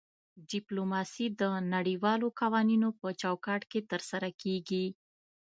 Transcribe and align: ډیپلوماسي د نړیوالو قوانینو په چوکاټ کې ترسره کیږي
ډیپلوماسي 0.51 1.25
د 1.41 1.43
نړیوالو 1.73 2.27
قوانینو 2.39 2.89
په 2.99 3.07
چوکاټ 3.21 3.61
کې 3.71 3.79
ترسره 3.91 4.29
کیږي 4.41 4.85